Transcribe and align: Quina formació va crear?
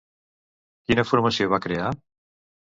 Quina 0.87 1.05
formació 1.11 1.53
va 1.53 1.61
crear? 1.69 1.95